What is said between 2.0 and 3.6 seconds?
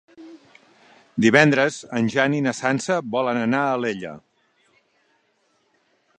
Jan i na Sança volen